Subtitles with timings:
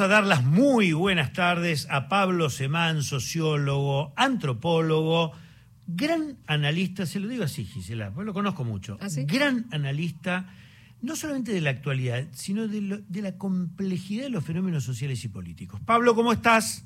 [0.00, 5.32] a dar las muy buenas tardes a Pablo Semán, sociólogo, antropólogo,
[5.88, 9.24] gran analista, se lo digo así, Gisela, pues lo conozco mucho, ¿Ah, sí?
[9.24, 10.46] gran analista,
[11.02, 15.24] no solamente de la actualidad, sino de, lo- de la complejidad de los fenómenos sociales
[15.24, 15.80] y políticos.
[15.84, 16.84] Pablo, ¿cómo estás?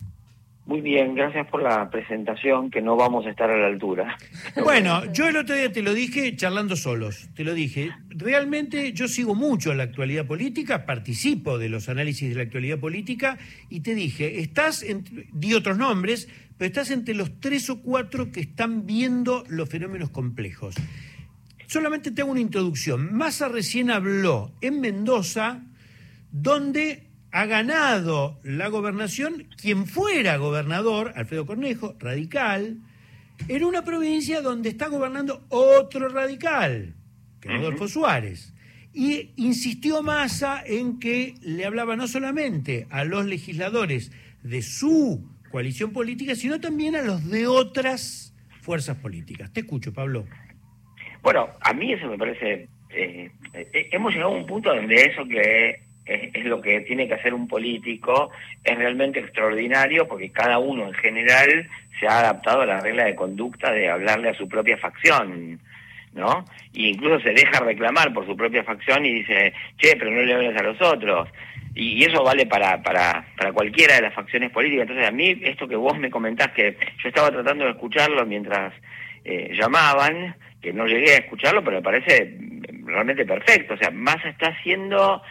[0.64, 4.16] Muy bien, gracias por la presentación, que no vamos a estar a la altura.
[4.62, 7.90] Bueno, yo el otro día te lo dije charlando solos, te lo dije.
[8.11, 13.38] Realmente yo sigo mucho la actualidad política, participo de los análisis de la actualidad política
[13.68, 18.30] y te dije, estás, en, di otros nombres, pero estás entre los tres o cuatro
[18.30, 20.76] que están viendo los fenómenos complejos.
[21.66, 23.14] Solamente te hago una introducción.
[23.14, 25.64] Massa recién habló en Mendoza,
[26.30, 32.77] donde ha ganado la gobernación quien fuera gobernador, Alfredo Cornejo, radical,
[33.48, 36.95] en una provincia donde está gobernando otro radical,
[37.41, 38.55] que es Rodolfo Suárez.
[38.92, 45.92] Y insistió Massa en que le hablaba no solamente a los legisladores de su coalición
[45.92, 49.50] política, sino también a los de otras fuerzas políticas.
[49.50, 50.27] Te escucho, Pablo.
[51.22, 52.69] Bueno, a mí eso me parece...
[52.91, 57.14] eh, eh, hemos llegado a un punto donde eso que es, lo que tiene que
[57.14, 58.31] hacer un político
[58.64, 63.14] es realmente extraordinario porque cada uno en general se ha adaptado a la regla de
[63.14, 65.61] conducta de hablarle a su propia facción,
[66.14, 66.45] ¿no?
[66.73, 70.34] Y incluso se deja reclamar por su propia facción y dice, che, pero no le
[70.34, 71.28] hables a los otros.
[71.75, 74.83] Y, y eso vale para, para, para cualquiera de las facciones políticas.
[74.83, 78.75] Entonces, a mí, esto que vos me comentás, que yo estaba tratando de escucharlo mientras
[79.25, 83.75] eh, llamaban, que no llegué a escucharlo, pero me parece mm, realmente perfecto.
[83.75, 85.23] O sea, Massa está haciendo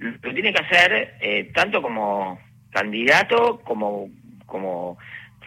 [0.00, 4.08] lo tiene que hacer eh, tanto como candidato como,
[4.46, 4.98] como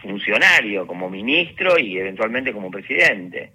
[0.02, 3.52] funcionario, como ministro y eventualmente como presidente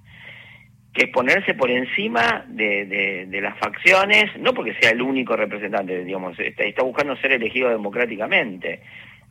[0.99, 6.05] que es ponerse por encima de, de, las facciones, no porque sea el único representante,
[6.05, 8.81] digamos, está, buscando ser elegido democráticamente.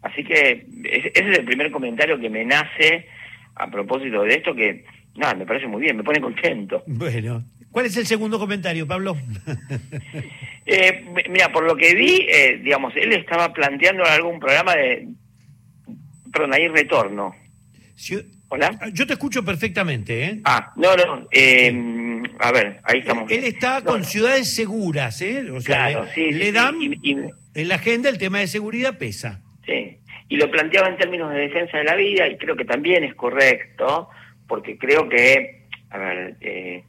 [0.02, 3.08] Así que ese es el primer comentario que me nace
[3.56, 6.84] a propósito de esto, que nada, me parece muy bien, me pone contento.
[6.88, 9.16] Bueno, ¿cuál es el segundo comentario, Pablo?
[10.70, 15.08] Eh, mira, por lo que vi, eh, digamos, él estaba planteando algún programa de...
[16.30, 17.34] Perdón, ahí retorno.
[18.50, 18.78] Hola.
[18.92, 20.42] yo te escucho perfectamente, ¿eh?
[20.44, 21.74] Ah, no, no, eh,
[22.40, 23.32] a ver, ahí estamos.
[23.32, 25.50] Él está No, con ciudades seguras, ¿eh?
[25.52, 27.18] O sea, Claro, le, sí, le sí, dan sí, y- y-
[27.56, 29.42] en la agenda el tema de seguridad pesa.
[29.66, 33.06] Sí, y lo planteaba en términos de defensa de la vida y creo que también
[33.06, 34.10] es correcto,
[34.50, 36.84] porque creo que, a ver, eh,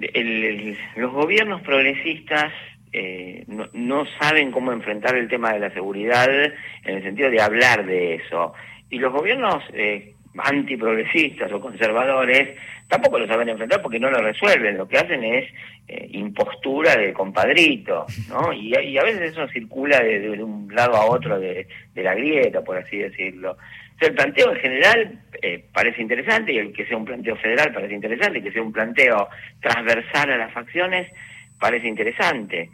[0.00, 2.52] el- los gobiernos progresistas
[2.92, 7.84] eh, no, saben cómo enfrentar el tema de la seguridad en el sentido de hablar
[7.84, 8.54] de eso.
[8.88, 12.56] Y los gobiernos eh, antiprogresistas o conservadores
[12.88, 14.78] tampoco lo saben enfrentar porque no lo resuelven.
[14.78, 15.44] Lo que hacen es
[15.88, 18.52] eh, impostura de compadrito, ¿no?
[18.52, 22.96] Y, a- veces eso circula de, un lado a otro de la grieta, por así
[22.98, 23.56] decirlo.
[24.00, 27.94] El planteo en general eh, parece interesante y el que sea un planteo federal parece
[27.94, 29.28] interesante, que sea un planteo
[29.60, 31.10] transversal a las facciones
[31.58, 32.68] parece interesante.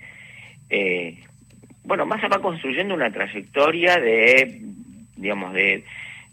[0.68, 1.18] Eh,
[1.84, 4.60] bueno, Massa va construyendo una trayectoria de,
[5.16, 5.84] digamos, de,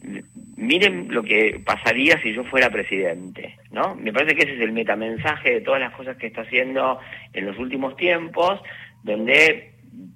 [0.02, 0.24] de-
[0.58, 3.94] miren lo que pasaría si yo fuera presidente, ¿no?
[3.96, 7.00] Me parece que ese es el metamensaje de todas las cosas que está haciendo
[7.34, 8.60] en los últimos tiempos,
[9.04, 9.74] donde,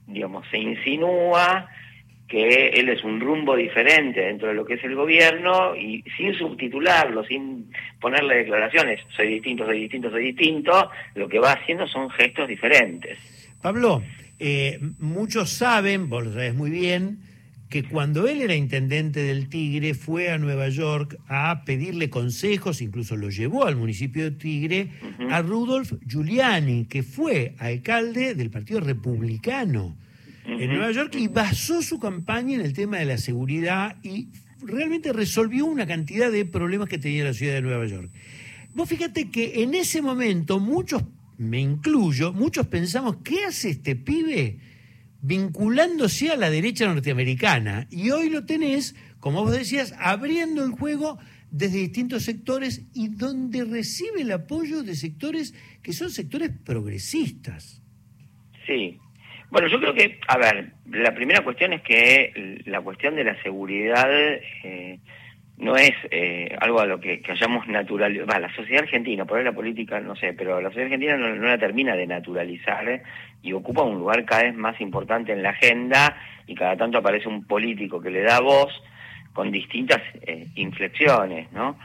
[0.07, 1.69] digamos, se insinúa
[2.33, 6.33] que él es un rumbo diferente dentro de lo que es el gobierno y sin
[6.33, 7.71] subtitularlo, sin
[8.01, 13.19] ponerle declaraciones, soy distinto, soy distinto, soy distinto, lo que va haciendo son gestos diferentes.
[13.61, 14.01] Pablo,
[14.39, 17.19] eh, muchos saben, vos lo sabés muy bien,
[17.69, 23.15] que cuando él era intendente del Tigre fue a Nueva York a pedirle consejos, incluso
[23.15, 24.87] lo llevó al municipio de Tigre,
[25.29, 29.95] a Rudolf Giuliani, que fue alcalde del Partido Republicano
[30.45, 30.69] en.
[30.69, 34.29] Nueva York y basó su campaña en el tema de la seguridad y
[34.61, 38.11] realmente resolvió una cantidad de problemas que tenía la ciudad de Nueva York.
[38.73, 41.03] Vos fíjate que en ese momento muchos,
[41.37, 44.59] me incluyo, muchos pensamos, ¿qué hace este pibe
[45.21, 47.87] vinculándose a la derecha norteamericana?
[47.91, 51.19] Y hoy lo tenés, como vos decías, abriendo el juego
[51.51, 55.53] desde distintos sectores y donde recibe el apoyo de sectores
[55.83, 57.81] que son sectores progresistas.
[58.65, 58.97] Sí.
[59.53, 63.39] Bueno, yo creo que, a ver, la primera cuestión es que la cuestión de la
[63.43, 64.97] seguridad eh,
[65.57, 68.25] no es eh, algo a lo que, hayamos naturalizado.
[68.25, 71.35] Va, la sociedad argentina, por ahí la política, no sé, pero la sociedad argentina no,
[71.35, 73.03] la termina de naturalizar
[73.43, 76.17] y ocupa un lugar cada vez más importante en la agenda
[76.47, 78.73] y cada tanto aparece un político que le da voz
[79.33, 81.77] con distintas eh, inflexiones, ¿no?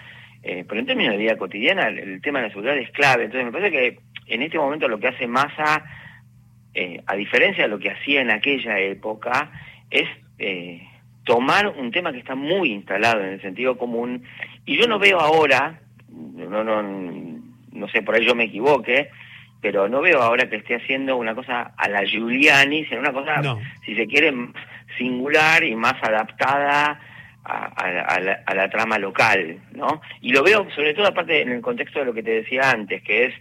[0.43, 3.25] Eh, pero en términos de vida cotidiana, el, el tema de la seguridad es clave.
[3.25, 3.99] Entonces, me parece que
[4.35, 5.85] en este momento lo que hace Massa
[6.75, 9.50] eh, a diferencia de lo que hacía en aquella época,
[9.91, 10.82] es eh,
[11.25, 14.25] tomar un tema que está muy instalado en el sentido común,
[14.65, 19.11] y yo no veo ahora, no, no, no sé, por ahí yo me equivoque,
[19.61, 23.56] pero no veo ahora que esté haciendo una cosa a la Giuliani, sino una cosa,
[23.85, 24.32] si se quiere,
[24.97, 27.00] singular y más adaptada
[27.44, 30.00] a, la, trama local, ¿no?
[30.21, 33.03] Y lo veo sobre todo aparte en el contexto de lo que te decía antes,
[33.03, 33.35] que es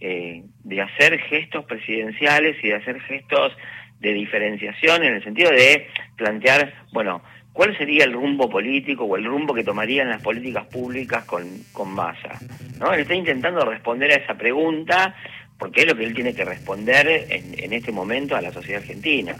[0.00, 3.52] eh, de hacer gestos presidenciales y de hacer gestos
[4.00, 5.86] de diferenciación en el sentido de
[6.16, 11.24] plantear, bueno, cuál sería el rumbo político o el rumbo que tomarían las políticas públicas
[11.24, 12.38] con, con masa.
[12.78, 12.92] ¿no?
[12.92, 15.14] Él está intentando responder a esa pregunta
[15.58, 18.80] porque es lo que él tiene que responder en, en este momento a la sociedad
[18.80, 19.36] argentina.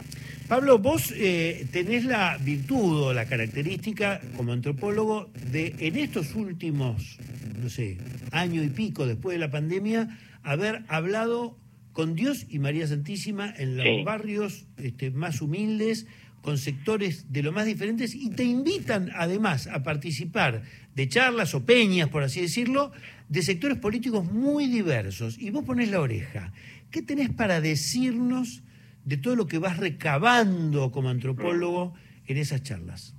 [0.51, 7.17] Pablo, vos eh, tenés la virtud o la característica como antropólogo de en estos últimos,
[7.61, 7.97] no sé,
[8.31, 11.57] año y pico después de la pandemia, haber hablado
[11.93, 16.07] con Dios y María Santísima en los barrios este, más humildes,
[16.41, 20.63] con sectores de lo más diferentes y te invitan además a participar
[20.95, 22.91] de charlas o peñas, por así decirlo,
[23.29, 25.37] de sectores políticos muy diversos.
[25.37, 26.51] Y vos ponés la oreja.
[26.89, 28.63] ¿Qué tenés para decirnos?
[29.05, 31.93] de todo lo que vas recabando como antropólogo
[32.27, 33.15] en esas charlas?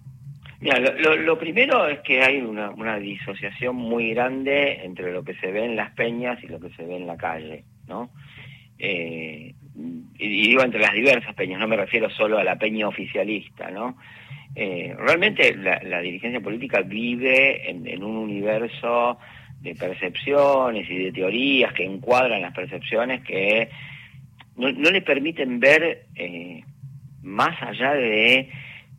[0.63, 5.65] Mira, lo, primero es que hay una, disociación muy grande entre lo que se ve
[5.65, 8.11] en las peñas y lo que se ve en la calle, ¿no?
[8.79, 9.55] Eh,
[10.19, 13.97] y, digo entre las diversas peñas, no me refiero solo a la peña oficialista, ¿no?
[14.55, 19.19] Eh, realmente la, dirigencia política vive en, un universo
[19.63, 23.69] de percepciones y de teorías que encuadran las percepciones que
[24.57, 26.63] no, no le permiten ver eh,
[27.21, 28.49] más allá de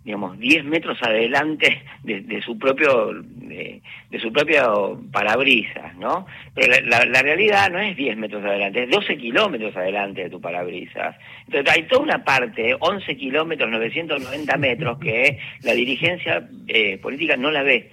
[0.03, 3.81] digamos 10 metros adelante de, su propio de,
[4.21, 9.17] su propio parabrisas no pero la, la, realidad no es 10 metros adelante es 12
[9.17, 11.15] kilómetros adelante de tu parabrisas
[11.45, 17.49] entonces hay toda una parte 11 kilómetros 990 metros que la dirigencia eh, política no
[17.49, 17.89] la ve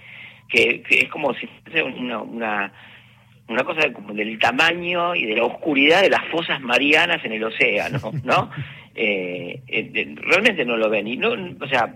[0.48, 2.72] que, que es como si fuese una, una
[3.50, 7.42] una cosa como del tamaño y de la oscuridad de las fosas marianas en el
[7.42, 8.48] océano, ¿no?
[9.02, 11.06] Eh, eh, realmente no lo ven.
[11.06, 11.94] Y no, o sea,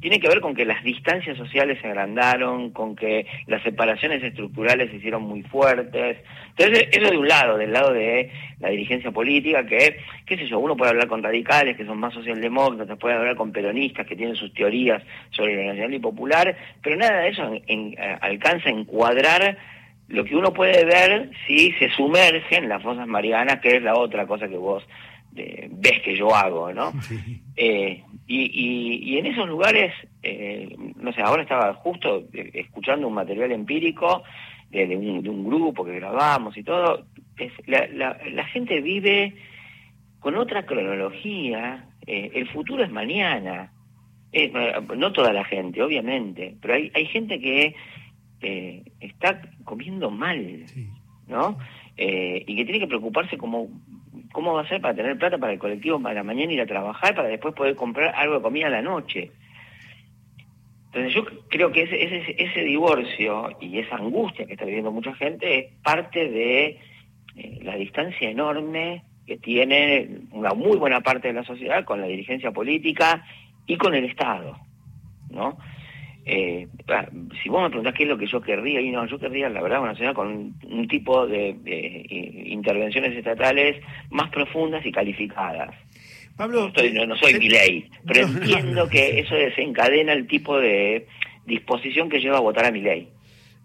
[0.00, 4.90] tiene que ver con que las distancias sociales se agrandaron, con que las separaciones estructurales
[4.90, 6.18] se hicieron muy fuertes.
[6.50, 8.30] Entonces, eso de un lado, del lado de
[8.60, 9.96] la dirigencia política, que,
[10.26, 13.50] qué sé yo, uno puede hablar con radicales que son más socialdemócratas, puede hablar con
[13.50, 17.50] peronistas que tienen sus teorías sobre el nacional y popular, pero nada de eso
[18.20, 19.56] alcanza a encuadrar
[20.08, 23.96] lo que uno puede ver si se sumerge en las fosas marianas, que es la
[23.96, 24.86] otra cosa que vos
[25.36, 26.92] eh, ves que yo hago, ¿no?
[27.58, 29.90] Eh, y, y, en esos lugares,
[30.22, 34.24] eh, no sé, ahora estaba justo escuchando un material empírico
[34.70, 37.06] de, un, de un, grupo que grabamos y todo,
[37.38, 39.36] es, la, la, la, gente vive
[40.20, 43.72] con otra cronología, el futuro es mañana,
[44.94, 47.74] no toda la gente, obviamente, pero hay, hay gente que
[48.40, 50.66] eh, está comiendo mal,
[51.26, 51.58] ¿no?
[51.96, 53.68] Eh, y que tiene que preocuparse cómo,
[54.36, 56.66] cómo va a ser para tener plata para el colectivo para la mañana ir a
[56.66, 59.30] trabajar para después poder comprar algo de comida a la noche.
[60.92, 65.14] Entonces yo creo que ese, ese, ese divorcio y esa angustia que está viviendo mucha
[65.14, 66.78] gente es parte de
[67.34, 72.06] eh, la distancia enorme que tiene una muy buena parte de la sociedad con la
[72.06, 73.24] dirigencia política
[73.66, 74.58] y con el Estado,
[75.30, 75.56] ¿no?
[76.28, 76.66] Eh,
[77.40, 79.62] si vos me preguntás qué es lo que yo querría, y no, yo querría, la
[79.62, 81.56] verdad, una ciudad con un, tipo de,
[82.46, 83.80] intervenciones estatales
[84.10, 85.72] más profundas y calificadas.
[86.36, 86.72] Pablo,
[87.06, 91.06] no, soy mi ley, pero entiendo que eso desencadena el tipo de
[91.46, 93.08] disposición que lleva a votar a mi ley.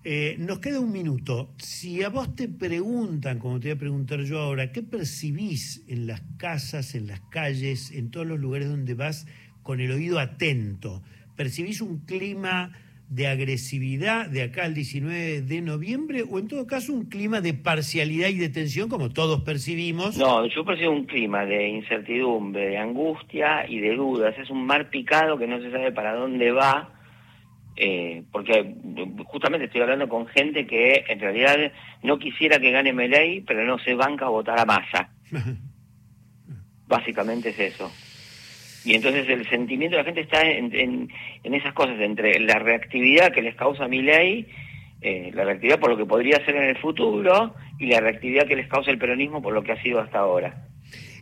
[0.04, 1.54] Eh, nos queda un minuto.
[1.58, 6.06] Si a vos te preguntan, como te voy a preguntar yo ahora, ¿qué percibís en
[6.06, 9.28] las casas, en las calles, en todos los lugares donde vas
[9.64, 11.02] con el oído atento?
[11.42, 12.72] ¿Percibís un clima
[13.10, 17.56] de agresividad de acá al 19 de noviembre o en todo caso un clima de
[17.56, 20.20] parcialidad y de tensión como todos percibimos?
[20.20, 24.36] No, yo percibo un clima de incertidumbre, de angustia y de dudas.
[24.38, 26.94] Es un mar picado que no se sabe para dónde va.
[27.76, 28.76] Eh, porque
[29.26, 31.72] justamente estoy hablando con gente que en realidad
[32.04, 35.10] no quisiera que gane Meley, pero no se banca a votar a masa.
[36.88, 37.92] Básicamente es eso.
[38.84, 40.74] Y entonces el sentimiento de la gente está en,
[41.44, 44.48] en, esas cosas, entre la reactividad que les causa mi ley,
[45.02, 48.56] eh, la reactividad por lo que podría ser en el futuro y la reactividad que
[48.56, 50.68] les causa el peronismo por lo que ha sido hasta ahora.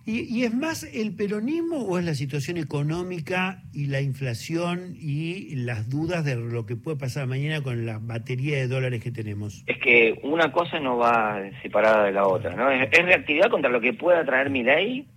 [0.05, 5.55] ¿Y, y es más el peronismo o es la situación económica y la inflación y
[5.55, 9.63] las dudas de lo que puede pasar mañana con la batería de dólares que tenemos?
[9.67, 12.71] Es que una cosa no va separada de la otra, ¿no?
[12.71, 15.07] Es, es reactividad contra lo que pueda traer mi ley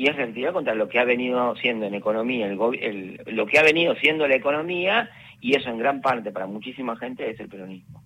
[0.00, 3.62] y es reactividad contra lo que ha venido siendo en economía, el, lo que ha
[3.62, 5.10] venido siendo la economía,
[5.42, 8.02] y eso en gran parte para muchísima gente es el peronismo.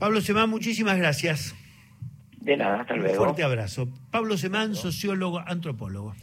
[0.00, 1.54] Pablo Semán, muchísimas gracias.
[2.40, 3.12] De nada, hasta luego.
[3.12, 3.88] Un fuerte abrazo.
[4.10, 6.16] Pablo Semán, sociólogo, antropólogo.